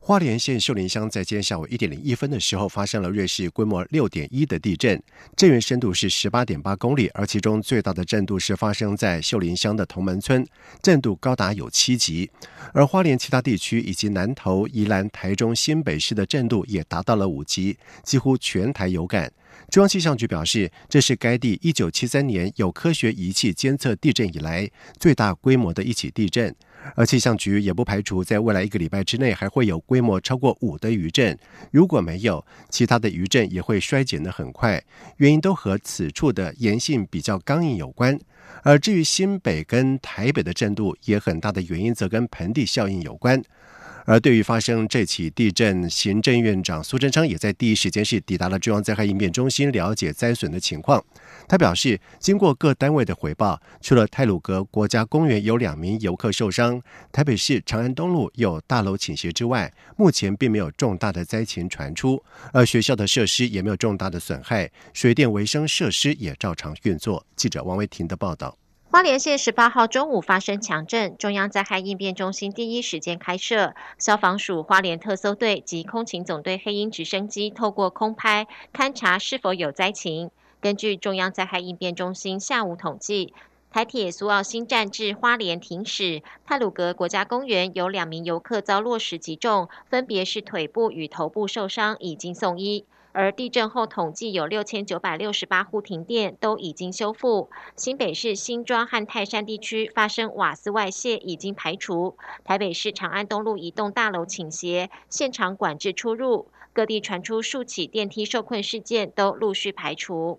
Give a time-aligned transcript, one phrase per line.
[0.00, 5.02] 花莲县秀林乡在今天下午一点零一分的时候发生了瑞士规模六点一的地震，
[5.36, 10.46] 震源深度是十八点八公里，而其中最大的震度是发生在秀林乡的同门村，
[10.80, 12.30] 震度高达有七级。
[12.72, 19.30] 而花莲其他地区以及南投、宜兰、台中、新北市的震度也达到了五级，几乎全台有感。
[19.68, 26.54] 中央气象局表示，这是该地一九七三年有科学仪器监测地震以来最大规模的一起地震。
[26.94, 31.38] 而气象局也不排除在未来一个礼拜之内还会有规模超过五的余震，
[31.70, 34.82] 如果没有，其他的余震也会衰减的很快，
[35.18, 38.18] 原因都和此处的岩性比较刚硬有关。
[38.62, 43.42] 而至于新北跟台北的震度，也很大的原因则跟盆地效应有关。
[44.08, 51.04] 而对于发生这起地震，行政院长苏贞昌也在第一时间是抵达了中央灾害应变中心了解灾损的情况。
[51.46, 56.80] 他表示，经过各单位的回报，除了泰鲁阁国家公园有两名游客受伤，
[57.12, 62.24] 台北市长安东路有大楼倾斜之外，目前并没有重大的灾情传出。
[62.54, 67.26] 而学校的设施也没有重大的损害，水电卫生设施也照常运作。
[67.36, 68.56] 记者王维婷的报道。
[68.90, 80.30] 花莲县十八号中午发生强震，中央灾害应变中心第一时间开设，消防署花莲特搜队及空勤总队黑鹰直升机透过空拍勘查是否有灾情。
[80.62, 83.34] 根据中央灾害应变中心下午统计，
[83.70, 92.86] 台铁苏澳新站至花莲停驶，泰鲁阁国家公园有两名游客遭落石击中，分别是腿部与头部受伤，已经送医。
[93.20, 97.50] 而地震后统计有六千九百六十八户停电，都已经修复。
[97.74, 102.16] 新北市新庄和泰山地区发生瓦斯外泄，已经排除。
[102.44, 106.46] 台北市长安东路一栋大楼倾斜，现场管制出入。
[106.72, 110.38] 各地传出数起电梯受困事件，都陆续排除。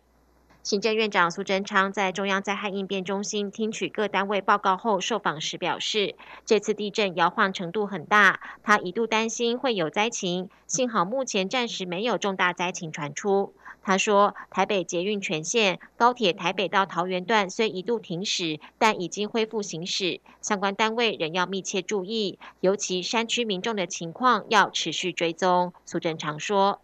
[0.62, 6.16] 行政院长苏贞昌在中央灾害应变中心听取各单位报告后，受访时表示，
[6.46, 13.54] 这次地震摇晃程度很大，他一度担心会有灾情，幸好目前暂时没有重大灾情传出。
[13.82, 25.74] 他说，台北捷运全线、高铁台北到桃园段虽一度停驶，但已经恢复行驶，相关单位仍要密切注意，尤其山区民众的情况要持续追踪。
[25.86, 26.82] 苏贞昌说：“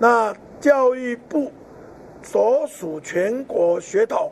[0.00, 1.52] 那教育部。”
[2.22, 4.30] 所属全国学童、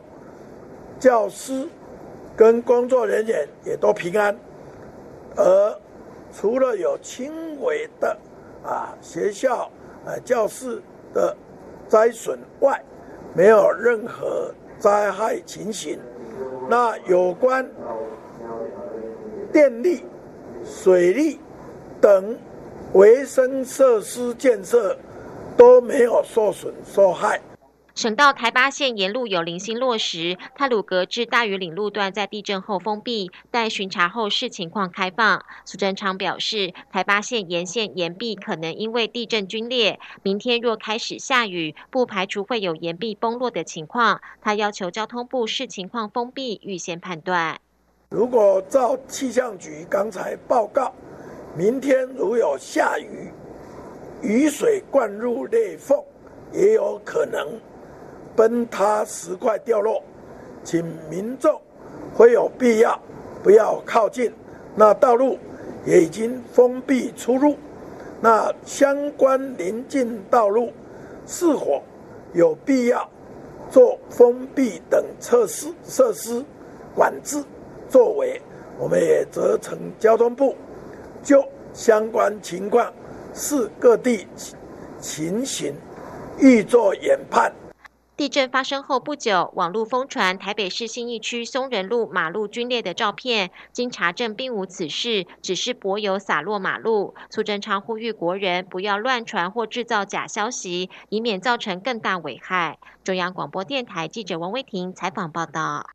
[0.99, 1.67] 教师
[2.35, 4.35] 跟工作人员也都平安，
[5.35, 5.79] 而
[6.33, 8.17] 除了有轻微的
[8.63, 9.69] 啊学校
[10.05, 10.81] 呃教室
[11.13, 11.35] 的
[11.87, 12.81] 灾损外，
[13.33, 15.99] 没有任何灾害情形。
[16.69, 17.69] 那有关
[19.51, 20.05] 电力、
[20.63, 21.39] 水利
[21.99, 22.37] 等
[22.93, 24.97] 卫生设施建设
[25.57, 27.41] 都没有受损受害。
[28.01, 35.45] 省道台八线沿路有零星落石，泰鲁阁至大屿岭路段在地震后封闭，待巡查后视情况开放。
[35.65, 44.19] 苏贞昌表示，台八线沿线岩壁可能因为地震龟裂，明天若开始下雨，不排除会有岩壁崩落的情况。
[44.41, 47.59] 他要求交通部视情况封闭，预先判断。
[48.09, 50.91] 如果照气象局刚才报告，
[51.55, 53.29] 明天如有下雨，
[54.23, 56.03] 雨水灌入裂缝，
[56.51, 57.47] 也有可能。
[58.35, 60.03] 崩塌石块掉落，
[60.63, 61.59] 请民众
[62.13, 62.99] 会有必要
[63.43, 64.31] 不要靠近。
[64.75, 65.37] 那道路
[65.85, 67.55] 也已经封闭出入，
[68.21, 70.71] 那相关临近道路
[71.25, 71.83] 是否
[72.33, 73.09] 有必要
[73.69, 76.43] 做封闭等测试设施
[76.95, 77.43] 管制
[77.89, 78.41] 作为？
[78.79, 80.55] 我们也责成交通部
[81.21, 82.91] 就相关情况
[83.33, 84.25] 视各地
[84.99, 85.75] 情形
[86.39, 87.51] 预作研判。
[88.21, 97.15] 地震发生后不久，网路疯传台北市信义区松仁路马路龟裂的照片，经查证并无此事，只是柏油洒落马路。
[97.31, 102.77] 苏贞昌呼吁国人不要乱传或制造假消息，以免造成更大危害。
[103.03, 105.87] 中央广播电台记者王威婷采访报道。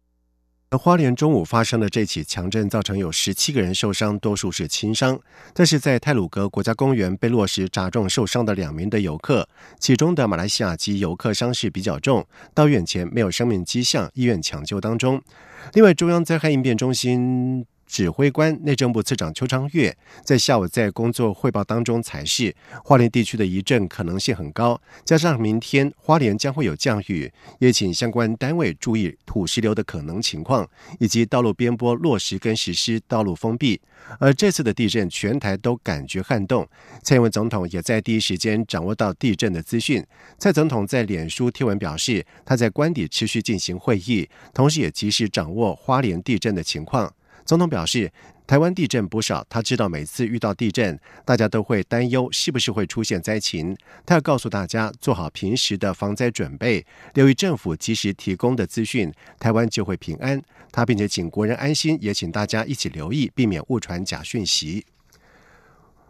[0.70, 5.18] 花莲中午发生的这起强震，造成有十七个人受伤，多数是轻伤。
[5.54, 9.48] 但是在泰鲁格国家公园被落石砸中受伤的两名的游客，
[9.78, 15.22] 其中的马来西亚籍游客伤势比较重，到院前没有生命迹象，医院抢救当中。
[15.74, 22.54] 另外，中央灾害应变中心指挥官内政部次长邱昌岳在下午在工作汇报当中才是，
[22.84, 30.68] 花莲地区的一阵可能性很高，加上明天花莲将会有降雨，也请相关单位注意土石流的可能情况，
[30.98, 33.80] 以及道路边坡落实跟实施道路封闭。
[34.18, 36.68] 而这次的地震，全台都感觉撼动。
[37.02, 40.04] 蔡英文总统也在第一时间掌握到地震的资讯。
[40.38, 47.12] 蔡总统在脸书贴文表示，他在官邸持续进行会议，同时也及时掌握花莲地震的情况。
[47.46, 48.12] 总统表示，
[48.44, 53.76] 台湾地震不少，他知道每次遇到地震，大家都会担忧是不是会出现灾情。
[54.04, 56.84] 他要告诉大家，做好平时的防灾准备，
[57.14, 60.42] 留意政府及时提供的资讯，台湾就会平安。
[60.72, 64.84] 他并且请国人安心，也请大家一起留意，避免误传假讯息。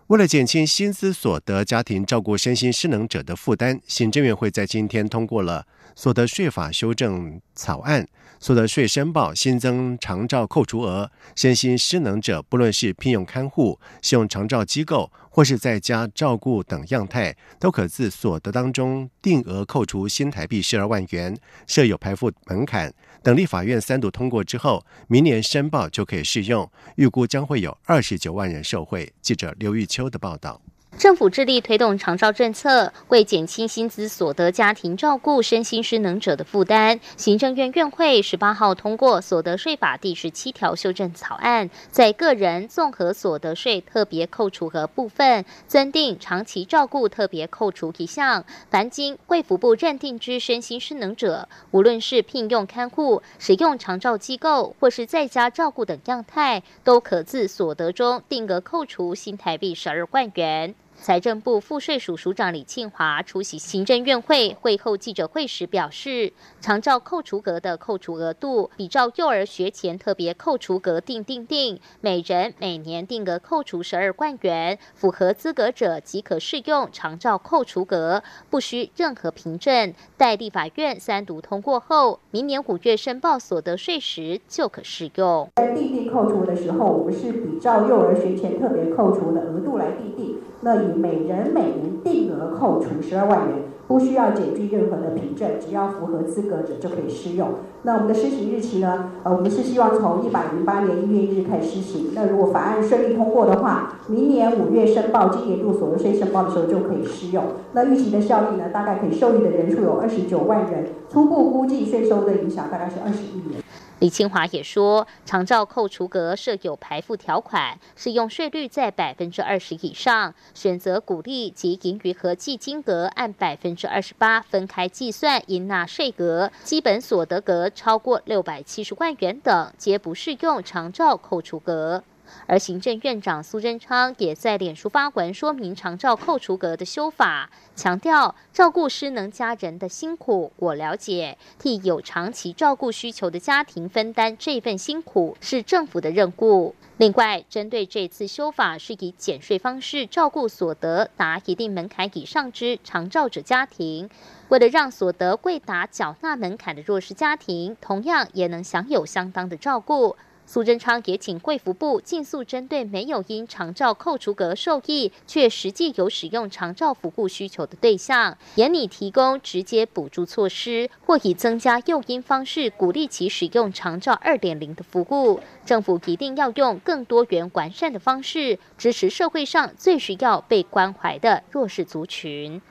[0.08, 5.66] 为了减轻薪资所得家庭照顾身心失能者的负担，行政院会在今天通过了
[5.96, 8.06] 所得税法修正草案。
[8.38, 21.36] 所得税申报新增长照扣除额，身心失能者不论是聘用看护、使用长照机构或是在家照顾等样态，都可自所得当中定额扣除新台币十二万元，
[21.66, 22.90] 设有排付门槛。
[23.22, 29.12] 等立法院三读通过之后，明年申报就可以适用，预估将会有二十九万人受惠。
[29.20, 30.62] 记者刘玉秋的报道。
[30.98, 60.74] 政府致力推动长照政策，为减轻薪资所得家庭照顾身心失能者的负担，行政院院会十八号通过所得税法第十七条修正草案，在个人综合所得税特别扣除额部分，增订长期照顾特别扣除一项，凡经贵福部认定之身心失能者，无论是聘用看护、使用长照机构或是在家照顾等样态，都可自所得中定额扣除新台币十二万元。
[60.98, 79.94] 财政部赋税署署长李庆华出席行政院会会后记者会时表示，长照扣除额的扣除额度比照幼儿学前特别扣除额定定定，每人每年定额扣除十二万元，符合资格者即可适用长照扣除额，不需任何凭证。
[80.16, 85.48] 待立法院三读通过后，明年五月申报所得税时就可适用。
[85.56, 90.36] 在定定扣除的时候，我们是比照幼儿学前特别扣除的额度来定定。
[90.62, 93.56] 那每人每年定额扣除十二万元，
[93.88, 97.48] 不需要检具任何的凭证，只要符合资格者就可以适用。
[97.82, 99.12] 那我们的施行日期呢？
[99.22, 102.12] 呃，我们是希望从一百零八年一月一日开始施行。
[102.14, 107.44] 那如果法案顺利通过的话，明年五月申报今年度所得税申报的时候就可以适用。
[107.72, 108.68] 那预期的效益呢？
[108.72, 113.62] 大概可以受益的人数有二十九万人，初步估计税收的影响大概是二十亿元。
[113.98, 132.04] 李清华也说，长照扣除额设有排付条款，适用税率在百分之二十以上，选择股利及盈余合计金额按百分之二十八分开计算应纳税额，基本所得额超过六百七十万元等，皆不适用长照扣除额。
[132.46, 146.74] 而行政院长苏贞昌也在脸书发文说明长照扣除额的修法，强调照顾失能家人的辛苦，我了解，替有长期照顾需求的家庭分担这份辛苦是政府的任务。
[146.98, 154.08] 另外，针对这次修法是以减税方式照顾所得达一定门槛以上之长照者家庭，
[154.48, 160.16] 为了让所得贵达缴纳门槛的弱势家庭，同样也能享有相当的照顾。
[160.48, 175.40] 苏贞昌也请贵服部尽速针对没有因长照扣除额受益，却实际有使用长照服务需求的对象，严拟提供直接补助措施，或以增加诱因方式鼓励其使用长照二点零的服务。
[175.64, 182.62] 政府一定要用更多元完善的方式，支持社会上最需要被关怀的弱势族群。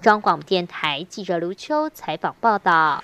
[0.00, 3.02] 中广电台记者卢秋采访报道。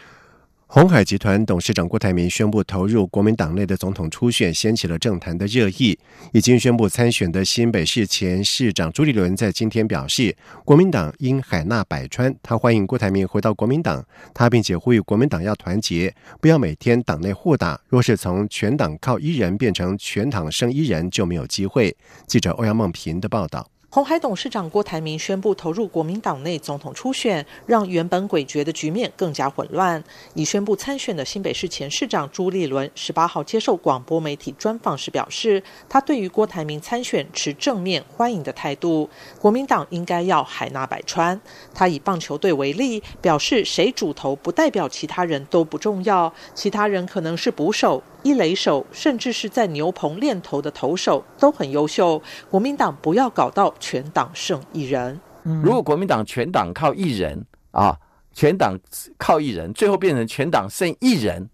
[0.73, 5.99] 鸿海集团董事长郭台铭宣布投入国民党内的总统初选，掀起了政坛的热议。
[6.33, 14.07] 已经宣布参选的新北市前市长朱立伦在今天表示，国民党应海纳百川，他欢迎郭台铭回到国民党。
[14.33, 17.81] 他并且呼吁国民党要团结，不要每天党内互打。
[17.89, 21.97] 若是从全党靠一人变成全党生一人，就没有机会。
[22.29, 23.67] 记者欧阳梦平的报道。
[23.93, 30.01] 红海董事长郭台铭宣布投入国民党内总统初选，让原本诡谲的局面更加混乱。
[30.35, 39.11] 已宣布参选的新北市前市长朱立伦十八号接受广播媒体专访时表示，他对于郭台铭参选持正面欢迎的态度。
[39.41, 41.41] 国民党应该要海纳百川。
[41.75, 48.01] 他以棒球队为例，表示谁主投不代表其他人都不重要，其他人可能是捕手。
[48.23, 52.21] 一垒手，甚至是在牛棚练投的投手都很优秀。
[52.51, 55.19] 国民党不要搞到全党剩一人。
[55.43, 57.97] 如果国民党全党靠一人啊，
[58.33, 58.79] 全党
[59.17, 61.49] 靠一人，最后变成全党剩一人，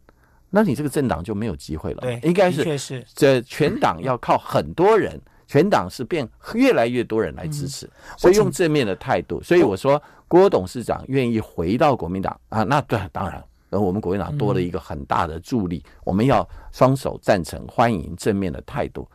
[0.51, 2.01] 那你这个政党就没有机会了。
[2.01, 9.41] 对，应该是的确是这全党要靠很多人， 全党是变越来越多人来支持，所以用正面的态度。
[9.43, 19.07] 所以我说，郭董事长愿意回到国民党啊，那对，当然，而我们国民党多了一个很大的助力，我们要双手赞成，欢迎正面的态度。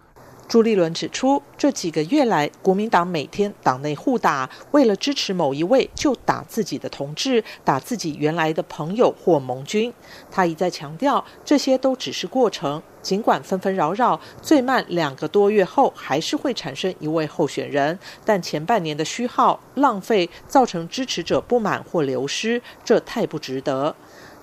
[0.48, 9.94] 朱立伦指出，这几个月来，国民党每天党内互打，为了支持某一位就打自己的同志，打自己原来的朋友或盟军。
[10.30, 23.96] 他一再强调，这些都只是过程，尽管纷纷扰扰，最慢两个多月后还是会产生一位候选人，但前半年的虚耗、浪费，造成支持者不满或流失，这太不值得。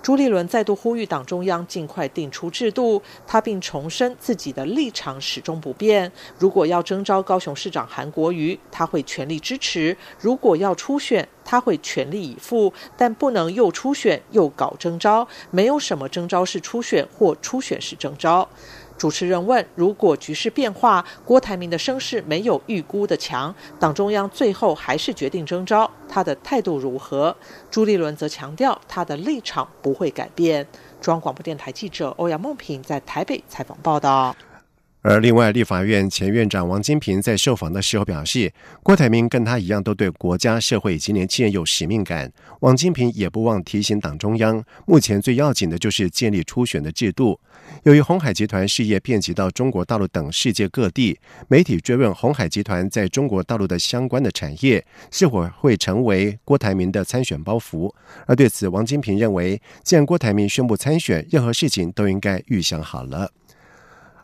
[0.08, 6.10] 朱立伦再度呼吁党中央尽快定出制度，他并重申自己的立场始终不变。
[6.38, 18.48] 如果要征召高雄市长韩国瑜，他会全力支持；如果要初选，他会全力以赴，但不能又初选又搞征召，没有什么征召是初选或初选是征召。
[18.98, 27.34] 主持人问：“如果局势变化，郭台铭的声势没有预估的强，党中央最后还是决定征召，他的态度如何？”
[27.70, 30.66] 朱立伦则强调，他的立场不会改变。
[31.00, 34.34] 中央广播电台记者欧阳梦平在台北采访报道。
[35.10, 42.30] 而另外，立法院前院长王金平在受访的时候表示，郭台铭跟他一样，都对国家、社会以及年轻人有使命感。
[42.60, 47.40] 王金平也不忘提醒党中央，目前最要紧的就是建立初选的制度。
[47.84, 57.90] 由于红海集团事业遍及到中国大陆等世界各地，媒体追问红海集团在中国大陆的相关的产业是否会成为郭台铭的参选包袱，
[58.26, 63.30] 而对此，王金平认为，既然郭台铭宣布参选，任何事情都应该预想好了。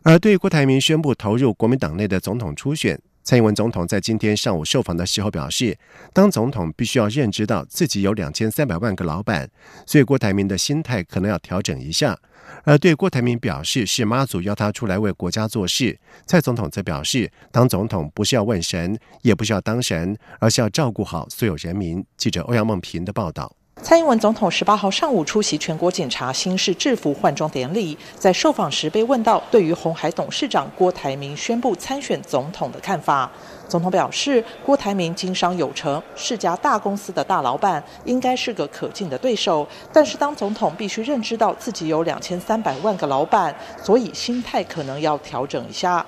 [0.05, 5.79] 而对郭台铭宣布投入国民党内的总统初选，蔡英文总统在今天上午受访的时候表示，
[6.13, 9.49] 当总统必须要认知到自己有两千三百万个老板，
[9.87, 12.19] 所以郭台铭的心态可能要调整一下。
[12.65, 22.05] 而对郭台铭表示是妈祖邀他出来为国家做事，蔡总统则表示，当总统不是要问神，也不是要当神，而是要照顾好所有人民。
[22.19, 23.57] 记者欧阳梦平的报道。
[23.83, 33.31] 蔡英文总统十八号上午出席全国检查新式制服换装典礼，在受访时被问到对于红海董事长郭台铭宣布参选总统的看法。
[33.69, 39.67] 总统表示，郭台铭经商有成，是家大公司的大老板，应该是个可敬的对手。
[39.93, 46.05] 但是当总统必须认知到自己有两千三百万个老板，所以心态可能要调整一下。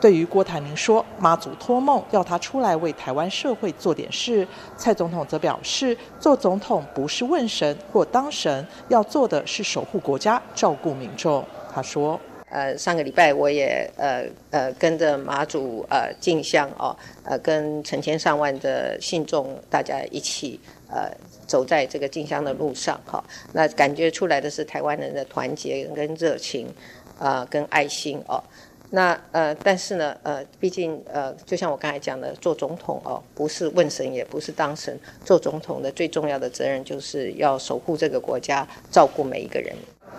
[0.00, 11.44] 对于郭台铭说妈祖托梦要他出来为台湾社会做点事，蔡总统则表示，做总统不是问神或当神，要做的是守护国家、照顾民众。
[11.70, 21.10] 他说：“呃，上个礼拜我也呃呃跟着马祖呃进香哦，呃跟成千上万的信众大家一起呃
[21.46, 26.66] 走在这个进香的路上哈，那感觉出来的是台湾人的团结跟热情，
[27.18, 28.42] 啊跟爱心哦。”
[28.90, 34.98] 那呃，但是呢，呃，毕竟呃，就像我刚才讲的，做总统哦，不是问神，也不是当神。
[35.24, 39.72] 做总统的最重要的责任，就是要守护这个国家，照顾每一个人。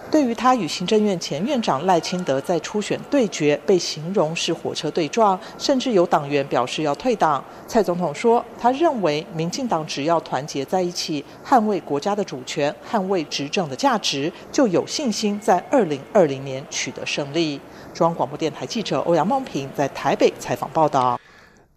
[0.10, 7.44] 对于他与行政院前院长赖清德在初选对决，被形容是火车对撞，甚至有党员表示要退党。
[7.68, 17.60] 蔡总统说，他认为民进党只要团结在一起，捍卫国家的主权，捍卫执政的价值，就有信心在二零二零年取得胜利。
[17.94, 21.20] 中央广播电台记者欧阳梦平在台北采访报道。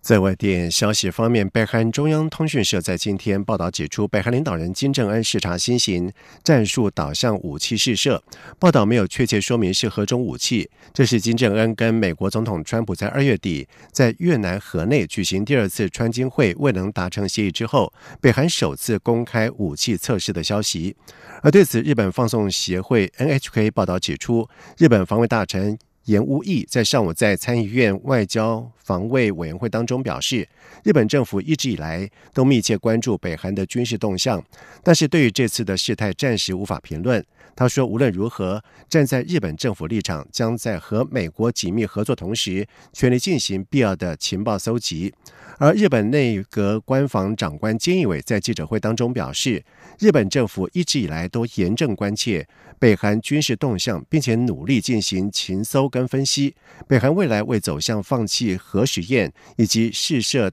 [0.01, 8.23] 在外电消息方面，北韩中央通讯社在今天报道指出，北韩领导人金正恩视察新型战术导向武器试射，
[8.59, 10.69] 报道没有确切说明是何种武器。
[10.93, 17.91] 这是金正恩跟美国总统川普在二月底在越南河内举行第二次川金会未能达成协议之后，
[18.21, 20.95] 北韩首次公开武器测试的消息。
[21.41, 25.79] 而对此，日本放送协会 NHK 报道指出，日本防卫大臣。
[26.05, 30.47] 严无义在上午在参议院外交防卫委员会当中表示，
[30.83, 34.45] 日本政府一直以来都密切关注北韩的军事动向，
[34.83, 37.25] 但是对于这次的事态暂时无法评论。
[37.57, 45.15] 他说，无论如何，站在日本政府立场，将在和美国紧密合作同时，全力进行必要的情报搜集。
[45.59, 49.65] 而日本内阁官房长官菅义伟在记者会当中表示，
[50.01, 52.45] 日本政府一直以来都严正关切
[52.81, 56.57] 北韩军事动向，并且努力进行情搜跟分析。
[56.89, 60.51] 北韩未来为走向放弃核实验以及试射。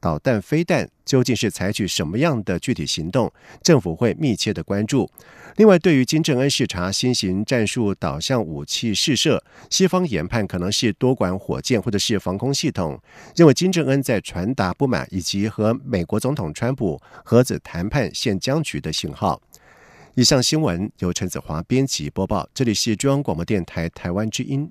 [0.00, 3.32] 导弹、飞弹究竟是采取什么样的具体行动？
[3.64, 5.10] 政府会密切的关注。
[5.56, 12.96] 另外，对于金正恩视察新型战术导向武器试射，西方研判可能是多管火箭或者是防空系统，
[13.34, 19.42] 认为金正恩在传达不满以及和美国总统川普核子谈判现僵局的信号。
[20.14, 24.70] 以上新闻由陈子华编辑播报，这里是中央广播电台台湾之音。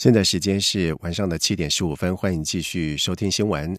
[0.00, 3.78] 现在时间是晚上的七点十五分，欢迎继续收听新闻。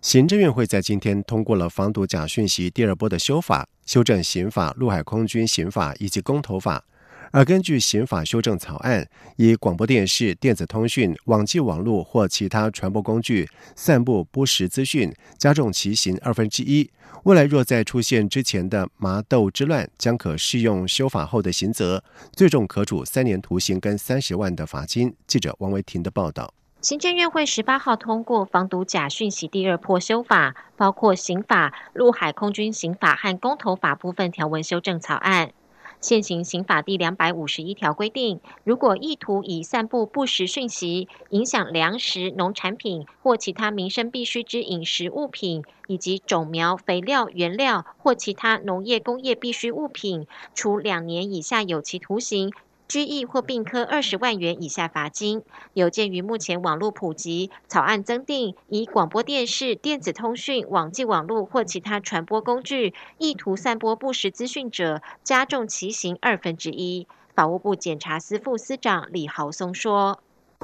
[0.00, 6.84] 行政院会在今天通过了防毒假讯息第二波的修法，修正刑法、陆海空军刑法以及公投法。
[7.32, 16.88] 而根据刑法修正草案，以广播电视、电子通讯、网际网络或其他传播工具散布不实资讯，加重其刑二分之一。
[17.26, 25.12] 未来若再出现之前的麻豆之乱，将可适用修法后的刑责，最重可处三年徒刑跟三十万的罚金。
[25.26, 26.54] 记者王维婷的报道。
[26.82, 35.50] 行政院会十八号通过防毒假讯息第二破修法，包括刑法、陆海空军刑法和公投法部分条文修正草案。
[36.00, 52.54] 现行刑法第两百五十一条规定，如果意图以散布不实讯息，影响粮食、农产品或其他民生必需之饮食物品，以及种苗、肥料、原料或其他农业工业必需物品，处两年以下有期徒刑。
[52.88, 55.42] 拘役或并科二十万元以下罚金。
[55.72, 67.06] 有鉴于目前网络普及，草案增订以广播电视、电子通讯、网际网络或其他传播工具意图散播不实资讯者，加重其刑二分之一。
[67.34, 70.20] 法务部检察司副司长李豪松说：“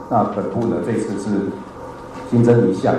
[0.08, 1.50] 那本部呢，这次是
[2.30, 2.94] 新增一项，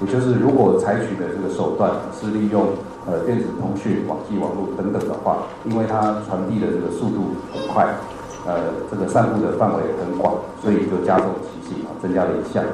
[0.00, 2.72] 也就是如果采取的这个手段是利用
[3.06, 7.94] 呃电子通讯、网际网络等等的话，因为它传递的这个速度很快。”
[8.48, 12.64] 呃，这个散布的范围很广，所以就加重其刑啊，增加了一项。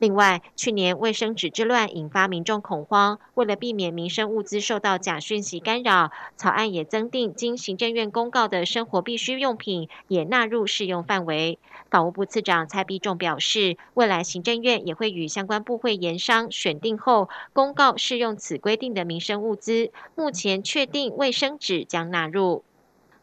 [0.00, 11.60] 另外，去年卫生纸之乱引发民众恐慌，为了避免民生物资受到假讯息干扰，草案也增订经行政院公告的生活必需用品也纳入适用范围。
[11.88, 19.92] 法务部次长蔡必仲表示，未来行政院也会与相关部会研商选定后，公告适用此规定的民生物资。
[20.16, 22.64] 目前确定卫生纸将纳入。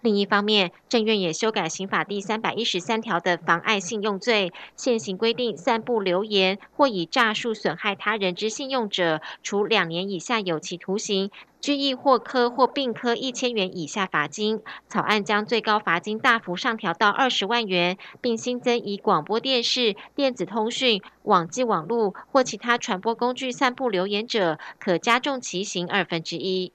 [0.01, 14.61] 另一方面，政院也修改刑法第三百一十三条的妨碍信用罪，现行规定，散布流言或以诈术损害他人之信用者，处两年以下有期徒刑、拘役或科或并科一千元以下罚金。
[14.87, 26.71] 草案将最高罚金大幅上调到二十万元，并新增以广播电视、电子通讯、网际网络或其他传播工具散布流言者，可加重其刑二分之一。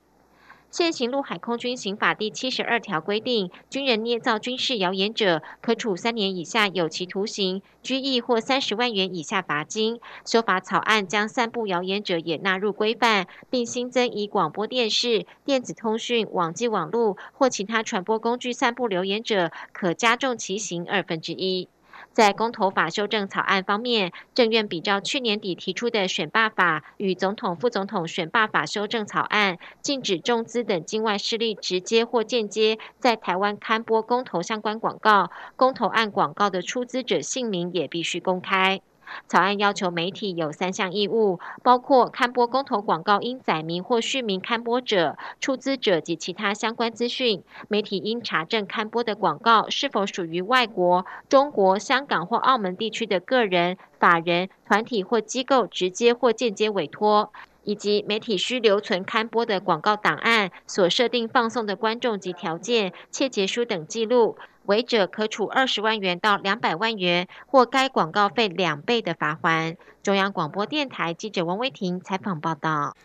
[0.73, 10.01] 现行陆海空军刑法第七十二条规定，军人捏造军事谣言者，可处三年以下有期徒刑、拘役或三十万元以下罚金。
[10.25, 21.69] 修法草案将散布谣言者也纳入规范，并新增以广播电视、电子通讯、网际网络或其他传播工具散布流言者，可加重其刑二分之一。
[22.13, 35.31] 在公投法修正草案方面，政院比照去年底提出的选罢法与总统、副总统选罢法修正草案，禁止中资等境外势力直接或间接在台湾刊播公投相关广告。
[35.57, 38.83] 公投案广告的出资者姓名也必须公开。
[39.29, 47.43] 草案要求媒体有三项义务，包括刊播公投广告应载明或续名刊播者、出资者及其他相关资讯。
[47.69, 57.33] 媒体应查证刊播的广告是否属于外国、中国、香港或澳门地区的个人、法人、团体或机构直接或间接委托，
[57.65, 64.37] 以及媒体需留存刊播的广告档案、所设定放送的观众及条件、切结书等记录。
[64.67, 69.77] 违者可处二十万元到两百万元，或该广告费两倍的罚款。
[70.03, 72.97] 中央广播电台记者王威婷采访报道。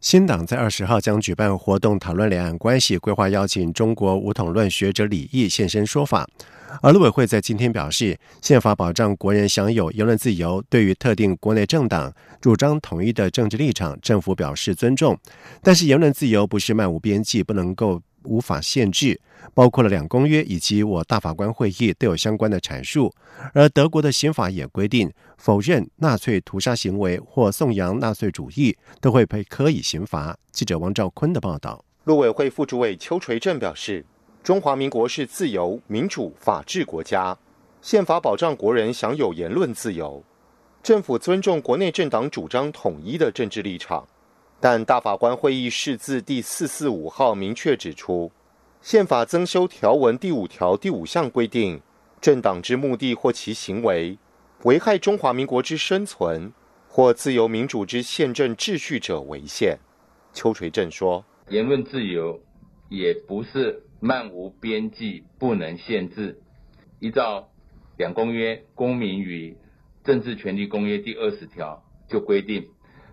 [0.00, 6.26] 新党在二十号将举办活动，讨论两岸关系，规划邀请中国武统论学者李毅现身说法。
[6.82, 15.18] 而陆委会在今天表示，宪法保障国人享有言论自由，对于特定国内政党主张统一的政治立场，政府表示尊重。
[15.62, 18.00] 但是言论自由不是漫无边际，不能够。
[18.24, 19.20] 无法限制，
[19.54, 23.12] 包括了两公约以及我大法官会议都有相关的阐述。
[23.54, 30.36] 而德国的刑法也规定，否认纳粹屠杀行为或颂扬纳粹主义都会被科以刑罚。
[30.52, 31.84] 记者王兆坤的报道。
[32.04, 34.04] 陆委会副主委邱垂正表示，
[34.42, 37.36] 中华民国是自由、民主、法治国家，
[37.82, 40.22] 宪法保障国人享有言论自由，
[40.82, 44.06] 政府尊重国内政党主张统一的政治立场。
[44.60, 48.30] 但大法官会议释字第四四五号明确指出，
[48.82, 51.80] 宪法增修条文第五条第五项规定，
[52.20, 54.18] 政党之目的或其行为
[54.64, 56.52] 危害中华民国之生存
[56.86, 59.78] 或自由民主之宪政秩序者为限。
[60.34, 62.38] 邱垂正说：“言论自由
[62.90, 66.38] 也不是漫无边际、不能限制。
[66.98, 67.48] 依照
[67.96, 69.56] 两公约《公民与
[70.04, 72.68] 政治权利公约》第二十条就规定，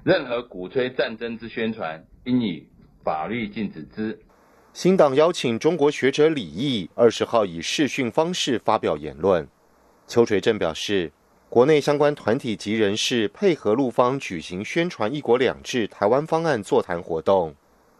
[0.08, 2.66] 任何鼓吹战争之宣传，应以
[3.04, 4.18] 法律禁止之。”
[4.72, 9.46] 新党邀请中国学者李毅二十号以视讯方式发表言论。
[10.08, 11.12] 邱垂正表示，
[11.50, 17.54] 国内相关团体及人士配合陆方举行宣传“一国两制”台湾方案座谈活动，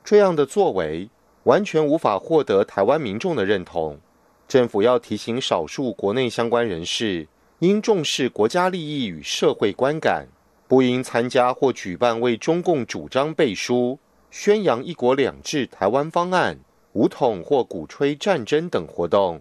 [0.06, 1.10] 这样的作为
[1.44, 4.00] 完全无法获得台湾民众的认同。
[4.48, 7.28] 政府要提醒少数国内相关人士，
[7.60, 10.30] 应重视国家利益与社会观感，
[10.68, 14.00] 不应参加或举办为中共主张背书、
[14.30, 16.60] 宣扬“一国两制”台湾方案。
[16.94, 19.40] 武统或鼓吹战争等活动，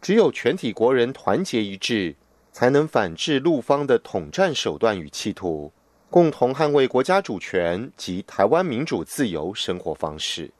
[0.00, 2.14] 只有全体国人团结一致，
[2.52, 5.72] 才能反制陆方的统战手段与企图，
[6.08, 10.52] 共同捍卫国家主权及台湾民主自由生活方式。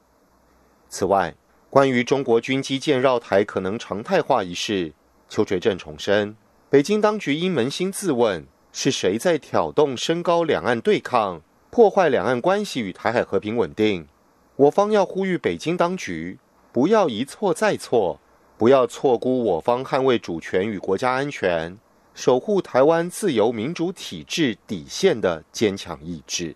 [0.89, 1.33] 此外，
[1.69, 4.91] 关于中国军机舰绕台可能常态化一事，
[5.29, 6.35] 邱垂正重申，
[6.69, 8.45] 北京当局应扪心自问：
[8.75, 14.07] 是谁在挑动升高两岸对抗，破坏两岸关系与台海和平稳定？
[14.55, 16.39] 我方要呼吁北京当局
[16.71, 18.19] 不要一错再错，
[18.57, 21.77] 不要错估我方捍卫主权与国家安全、
[22.15, 26.55] 守护台湾自由民主体制底线的坚强意志。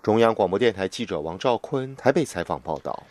[0.00, 3.02] 中央广播电台记者王兆坤台北采访报道。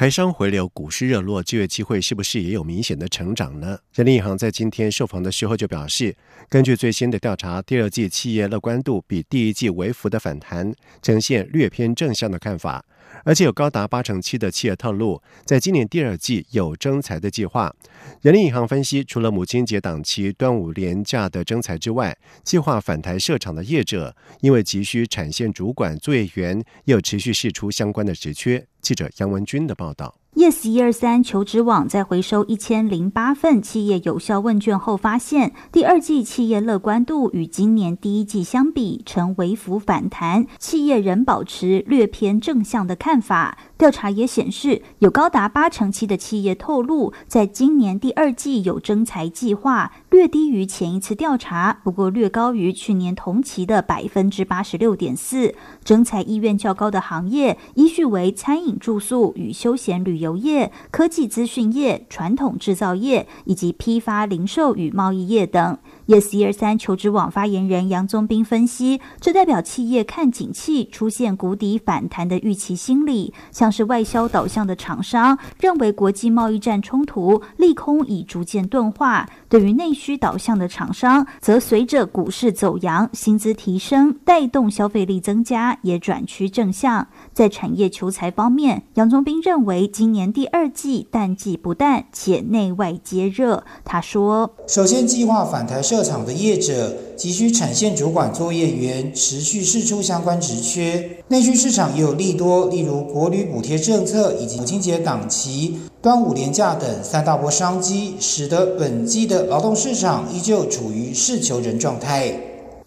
[0.00, 3.78] 台商回流，股市热络，就业机会是不是也有明显的成长呢？
[3.92, 6.16] 人民银行在今天受访的时候就表示，
[6.48, 12.82] 根据最新的调查，第二季企业乐观度比第一季微幅的反弹，呈现略偏正向的看法。
[13.24, 17.74] 而且有高达八成七的企业透露，在今年第二季有征财的计划。
[18.22, 28.66] 人力银行分析，除了母亲节档期、端午连假的征财之外，计划返台设厂的业者，因为急需产线主管、作业员，又持续释出相关的职缺。
[28.80, 30.19] 记者杨文军的报道。
[30.36, 43.58] Yes 一二三求职网在回收一千零八份企业有效问卷后发现，第二季企业乐观度与今年第一季相比呈微幅反弹，企业仍保持略偏正向的看法。
[43.80, 55.56] 调查也显示，有高达八成七的企业透露，在今年第二季有征才计划，略低于前一次调查，不过略高于去年同期的百分之八十六点四。
[55.82, 60.20] 征才意愿较高的行业依序为餐饮、住宿与休闲旅。
[60.20, 65.78] 游业、科技资讯业、传统制造业以及批发零售与贸易业等。
[66.06, 87.08] Yes 一二三求职网发言人杨宗斌分析，这代表企业看景气出现谷底反弹的预期心理，像是外销导向的厂商认为国际贸易战冲突利空已逐渐钝化，对于内需导向的厂商，则随着股市走扬、薪资提升带动消费力增加，也转趋正向。
[87.34, 93.64] 在产业求财方面，杨宗斌认为今年第二季淡季不淡，且内外皆热。
[93.84, 101.18] 他说：“首先，计划返台设厂的业者急需产线主管作业员，持续释出相关职缺。
[101.26, 112.32] 内需市场也有利多，例如国旅补贴政策以及母亲节档期、端午连假等三大波商机，使得本季的劳动市场依旧处于是求人状态。”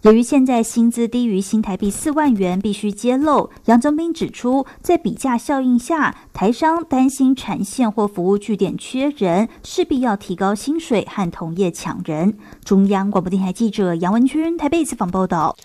[0.02, 3.48] 由于现在薪资低于新台币四万元，必须揭露。
[3.66, 12.36] 杨宗斌指出，在比价效应下，台商担心产线或服务据点缺人，势必要提高薪水和同业抢人。
[12.64, 15.56] 中央广播电台记者杨文君台北采访报道。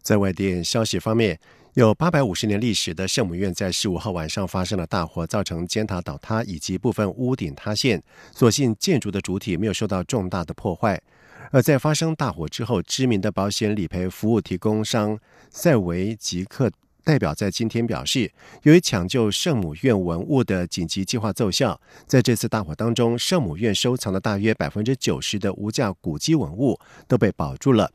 [0.00, 1.38] 在外电消息方面，
[1.74, 8.00] 有八百五十年历史的圣母院在十五号晚上发生了大火，造成尖塔倒塌以及部分屋顶塌陷，
[8.32, 11.02] 所幸建筑的主体没有受到重大的破坏。
[11.50, 15.18] 而在发生大火之后，知名的保险理赔服务提供商
[15.50, 16.70] 塞维吉克
[17.02, 18.30] 代表在今天表示，
[18.62, 27.90] 由于抢救圣母院文物的紧急计划奏效，在这次大火当中，圣母院收藏的大约百分之九十的无价古迹文物都被保住了。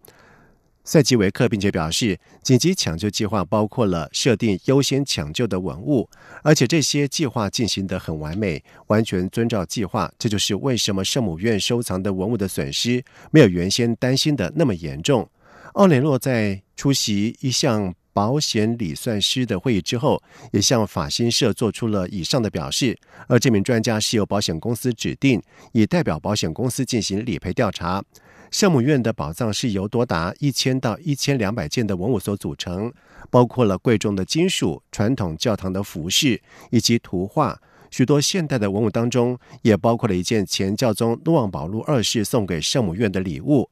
[0.89, 6.10] 塞吉维克并且表示，紧急抢救计划包括了设定优先抢救的文物，
[6.41, 10.12] 而且这些计划进行得很完美，完全遵照计划。
[10.17, 15.30] 这就是为什么圣母院收藏的文物的损失没有原先担心的那么严重。
[15.73, 20.19] 奥雷洛在出席一项保险理算师的会议之后，
[20.52, 22.97] 也向法新社做出了以上的表示。
[23.28, 25.39] 而这名专家是由保险公司指定，
[25.71, 28.04] 以代表保险公司进行理赔调查。
[28.51, 32.91] 圣母院的宝藏是由多达一千到一千两百件的文物所组成，
[33.29, 43.69] 包括了贵重的金属、传统教堂的服饰以及图画、许多现代的文物当中，也包括了一件前教宗诺旺保禄二世送给圣母院的礼物。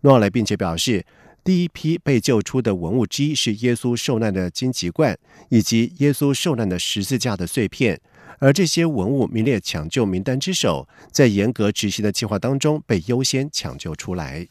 [0.00, 1.04] 诺旺莱并且表示，
[1.42, 5.18] 第一批被救出的文物之一是耶稣受难的荆棘冠，
[5.50, 8.00] 以及耶稣受难的十字架的碎片。
[8.38, 14.46] 而这些文物名列抢救名单之首，在严格执行的计划当中被优先抢救出来。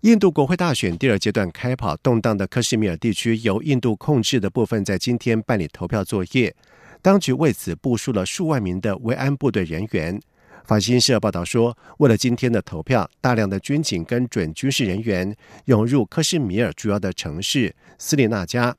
[0.00, 6.54] 印度国会大选第二阶段开跑，动荡的克什米尔地区由印度控制的部分在今天办理投票作业，
[7.00, 10.20] 当局为此部署了数万名的维安部队人员。
[10.66, 15.34] 法新社报道说，为了今天的投票，大量的军警跟准军事人员
[15.66, 18.74] 涌入克什米尔主要的城市斯里纳加，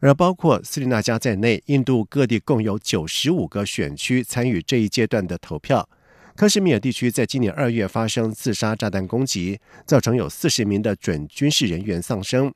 [0.00, 5.88] 而包括斯里纳加在内，印度各地共有九十五个选区参与这一阶段的投票。
[6.34, 12.52] 克什米尔地区在今年二月发生自杀炸弹攻击，造成有四十名的准军事人员丧生，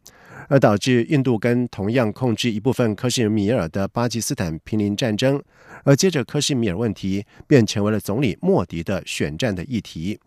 [0.49, 5.43] 而导致印度跟同样控制一部分克什米尔的巴基斯坦濒临战争。
[5.83, 10.21] 而接着，克什米尔问题便成为了总理莫迪的选战的议题。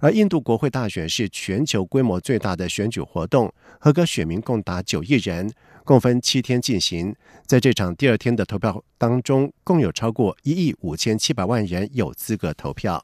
[0.00, 5.50] 而印度国会大选是全球规模最大的选举活动，合格选民共达九亿人。
[5.88, 13.02] 共分七天进行，在这场第二天的投票当中，共有超过一亿五千七百万人有资格投票。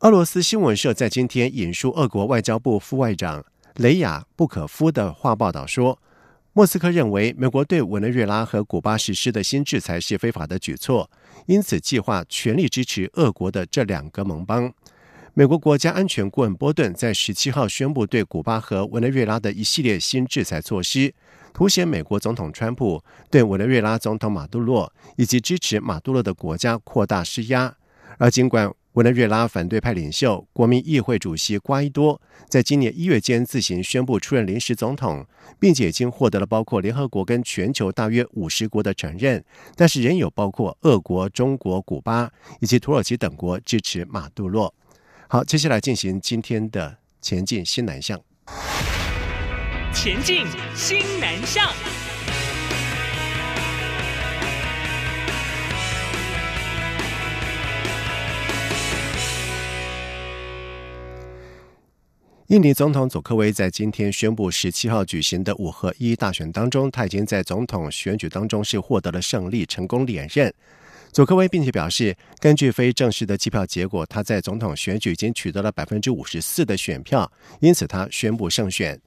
[0.00, 3.44] 俄罗斯新闻社在今天引述俄国外交部副外长
[3.76, 5.96] 雷亚布可夫的话报道说，
[6.52, 11.08] 莫斯科认为美国对委内瑞拉和古巴实施的新制裁是非法的举措，
[11.46, 14.74] 因此计划全力支持俄国的这两个盟邦。
[15.38, 21.12] 美国国家安全顾问波顿在十七号宣布对古巴和委内瑞拉的一系列新制裁措施，
[21.52, 27.76] 凸显美国总统川普对委内瑞拉总统马杜罗以及支持马杜罗的国家扩大施压。
[28.16, 32.18] 而尽管委内瑞拉反对派领袖、国民议会主席瓜伊多
[32.48, 35.26] 在今年一月间自行宣布出任临时总统，
[35.60, 39.44] 并且已经获得了包括联合国跟全球大约五十国的承认，
[39.74, 44.74] 但是仍有包括俄国、中国、古巴以及土耳其等国支持马杜罗。
[45.28, 48.20] 好，接下来进行今天的前进新南向。
[49.92, 51.68] 前进新南向。
[62.46, 70.54] 印尼总统佐科威在今天宣布，十七号举行的五合一大选当中，他已经在总统选举当中是获得了胜利，成功连任。
[71.16, 79.00] 佐科威并且表示，根据非正式的计票结果，他在总统选举已经取得了百分之五十四的选票，因此他宣布胜选。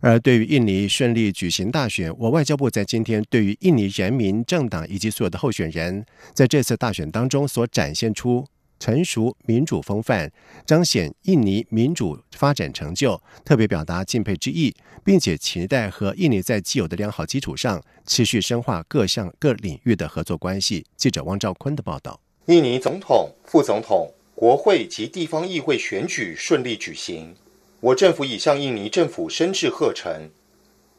[0.00, 8.46] 而对于印尼顺利举行大选，我外交部在今天对于印尼人民政党以及所有的候选人在这次大选当中所展现出。
[8.80, 10.32] 成熟民主风范，
[10.66, 20.86] 彰显印尼民主发展成就，特别表达敬佩之意，并且期待和印尼在既有的良好基础上，持续深化各项各领域的合作关系。
[20.96, 27.34] 记者汪兆坤的报道：印尼总统、副总统、国会及地方议会选举顺利举行，
[27.80, 30.30] 我政府已向印尼政府深致贺成，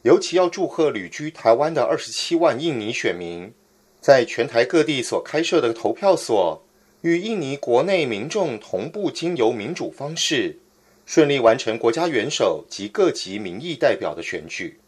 [0.02, 3.52] 尤其要祝贺旅居台湾的二十七万印尼选民，
[4.00, 6.64] 在全台各地所开设的投票所。
[7.02, 10.56] 与印尼国内民众同步经由民主方式，
[11.04, 14.78] 顺利完成国家元首及各级民意代表的选举。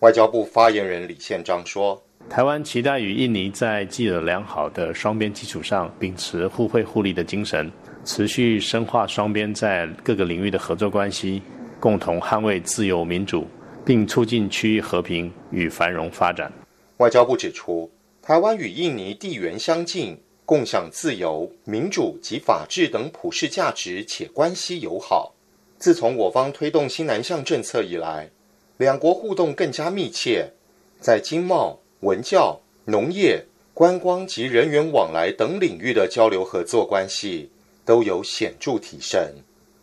[0.00, 7.72] 外交部发言人李宪章说：“台湾期待与印尼在既有良好的双边基础上，秉持互惠互利的精神，
[8.04, 11.40] 持续深化双边在各个领域的合作关系，
[11.80, 13.46] 共同捍卫自由民主，
[13.86, 16.52] 并促进区域和平与繁荣发展。”
[16.98, 20.14] 外交部指出，台湾与印尼地缘相近。
[20.48, 25.34] 共享自由、民主及法治等普世价值，且关系友好。
[25.76, 28.30] 自从我方推动新南向政策以来，
[28.78, 30.50] 两国互动更加密切，
[30.98, 37.50] 在经贸、文教、农业、观光及人员往来等领域的交流合作关系
[37.84, 39.20] 都有显著提升。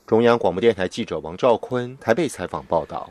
[0.07, 3.07] 中央广播电台记者王兆坤台北采访报道。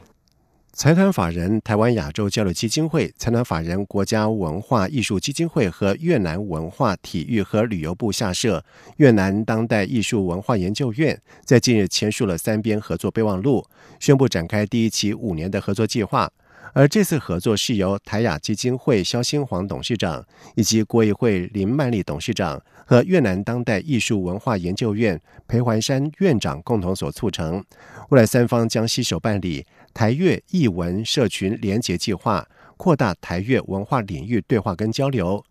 [0.76, 8.64] 财团法人台湾亚洲交流基金会、财团法人国家文化艺术基金会和越南文化体育和旅游部下设
[8.96, 13.64] 越南当代艺术文化研究院，在近日签署了三边合作备忘录，
[14.00, 16.28] 宣布展开第一期五年的合作计划。
[16.72, 20.24] 而这次合作是由台雅基金会肖新煌董事长
[20.56, 27.64] 以及国艺会林曼丽董事长和越南当代艺术文化研究院裴环山院长共同所促成。
[28.10, 29.64] 未来三方将携手办理。
[29.92, 32.44] 台越艺文社群联结计划，
[32.76, 35.44] 扩大台越文化领域对话跟交流。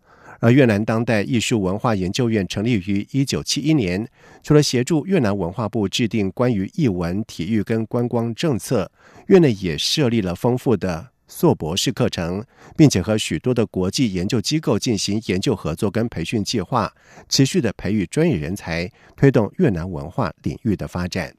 [0.44, 4.06] 而越南当代艺术文化研究院成立于一九七一年，
[4.42, 8.92] 除了协助越南文化部制定关于艺文、体育跟观光政策，
[9.28, 12.44] 院内也设立了丰富的硕博士课程，
[12.76, 16.92] 并且和许多的国际研究机构进行研究合作跟培训计划，
[17.26, 21.34] 持续的培育专业人才，推动越南文化领域的发展。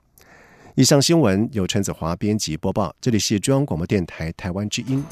[0.74, 5.04] 以上新闻由陈子华编辑播报，这里是中央广播电台台湾之音。